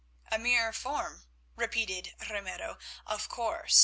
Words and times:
"A 0.31 0.39
mere 0.39 0.73
form," 0.73 1.27
repeated 1.55 2.15
Ramiro, 2.27 2.79
"of 3.05 3.29
course. 3.29 3.79